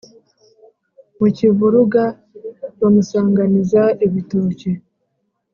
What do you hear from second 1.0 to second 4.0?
mu kivuruga bamusanganiza